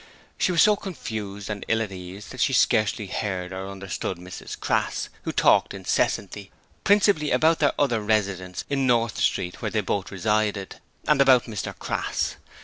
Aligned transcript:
She 0.35 0.51
was 0.51 0.63
so 0.63 0.75
confused 0.75 1.47
and 1.47 1.63
ill 1.67 1.79
at 1.79 1.91
ease 1.91 2.29
that 2.29 2.41
she 2.41 2.53
scarcely 2.53 3.05
heard 3.05 3.53
or 3.53 3.69
understood 3.69 4.17
Mrs 4.17 4.59
Crass, 4.59 5.09
who 5.25 5.31
talked 5.31 5.75
incessantly, 5.75 6.49
principally 6.83 7.29
about 7.29 7.59
their 7.59 7.73
other 7.79 8.01
residents 8.01 8.65
in 8.67 8.87
North 8.87 9.19
Street 9.19 9.61
where 9.61 9.69
they 9.69 9.81
both 9.81 10.11
resided; 10.11 10.77
and 11.07 11.21
about 11.21 11.43
Mr 11.43 11.77
Crass. 11.77 12.37